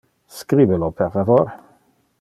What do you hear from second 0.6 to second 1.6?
lo, per favor